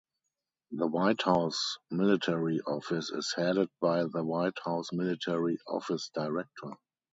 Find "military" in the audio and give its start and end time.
1.91-2.59, 4.91-5.59